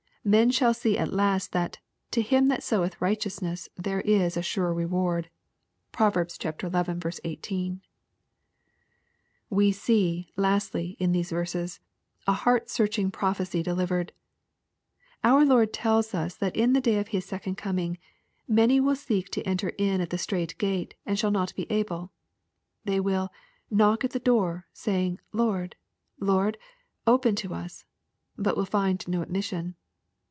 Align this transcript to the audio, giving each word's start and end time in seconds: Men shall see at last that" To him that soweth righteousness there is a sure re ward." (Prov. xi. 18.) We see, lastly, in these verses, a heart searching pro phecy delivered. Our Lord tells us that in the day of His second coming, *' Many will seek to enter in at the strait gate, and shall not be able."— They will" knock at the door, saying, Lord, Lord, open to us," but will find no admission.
Men 0.23 0.51
shall 0.51 0.75
see 0.75 0.99
at 0.99 1.11
last 1.11 1.51
that" 1.51 1.79
To 2.11 2.21
him 2.21 2.47
that 2.49 2.61
soweth 2.61 3.01
righteousness 3.01 3.69
there 3.75 4.01
is 4.01 4.37
a 4.37 4.43
sure 4.43 4.71
re 4.71 4.85
ward." 4.85 5.31
(Prov. 5.91 6.13
xi. 6.13 6.49
18.) 7.23 7.81
We 9.49 9.71
see, 9.71 10.29
lastly, 10.37 10.95
in 10.99 11.11
these 11.11 11.31
verses, 11.31 11.79
a 12.27 12.33
heart 12.33 12.69
searching 12.69 13.09
pro 13.09 13.29
phecy 13.29 13.63
delivered. 13.63 14.13
Our 15.23 15.43
Lord 15.43 15.73
tells 15.73 16.13
us 16.13 16.35
that 16.35 16.55
in 16.55 16.73
the 16.73 16.81
day 16.81 16.99
of 16.99 17.07
His 17.07 17.25
second 17.25 17.55
coming, 17.55 17.97
*' 18.23 18.47
Many 18.47 18.79
will 18.79 18.95
seek 18.95 19.27
to 19.31 19.41
enter 19.41 19.69
in 19.79 20.01
at 20.01 20.11
the 20.11 20.19
strait 20.19 20.55
gate, 20.59 20.93
and 21.03 21.17
shall 21.17 21.31
not 21.31 21.55
be 21.55 21.65
able."— 21.71 22.11
They 22.85 22.99
will" 22.99 23.31
knock 23.71 24.03
at 24.05 24.11
the 24.11 24.19
door, 24.19 24.67
saying, 24.71 25.19
Lord, 25.33 25.75
Lord, 26.19 26.59
open 27.07 27.33
to 27.37 27.55
us," 27.55 27.85
but 28.37 28.55
will 28.55 28.65
find 28.67 29.03
no 29.07 29.23
admission. 29.23 29.75